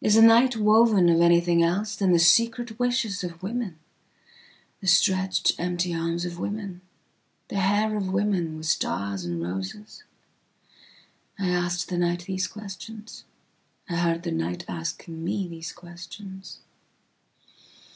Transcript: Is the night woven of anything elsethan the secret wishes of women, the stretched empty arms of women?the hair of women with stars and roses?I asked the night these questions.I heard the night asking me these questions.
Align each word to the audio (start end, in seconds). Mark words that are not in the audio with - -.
Is 0.00 0.14
the 0.14 0.22
night 0.22 0.56
woven 0.56 1.08
of 1.08 1.20
anything 1.20 1.58
elsethan 1.58 2.12
the 2.12 2.20
secret 2.20 2.78
wishes 2.78 3.24
of 3.24 3.42
women, 3.42 3.80
the 4.80 4.86
stretched 4.86 5.58
empty 5.58 5.92
arms 5.92 6.24
of 6.24 6.38
women?the 6.38 7.58
hair 7.58 7.96
of 7.96 8.12
women 8.12 8.56
with 8.56 8.66
stars 8.66 9.24
and 9.24 9.42
roses?I 9.42 11.48
asked 11.48 11.88
the 11.88 11.98
night 11.98 12.26
these 12.26 12.46
questions.I 12.46 13.96
heard 13.96 14.22
the 14.22 14.30
night 14.30 14.64
asking 14.68 15.24
me 15.24 15.48
these 15.48 15.72
questions. 15.72 16.60